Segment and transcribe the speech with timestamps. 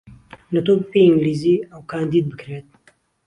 [0.53, 2.67] له تۆپی پێی ئینگلیزی ئهو کاندید بکرێت